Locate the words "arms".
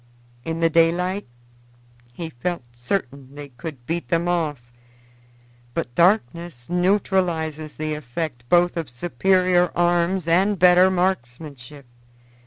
9.75-10.27